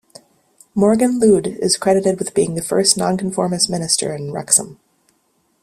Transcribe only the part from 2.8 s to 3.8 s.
Nonconformist